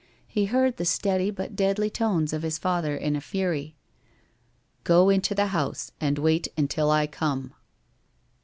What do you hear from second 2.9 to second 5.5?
in a fury: "Go into the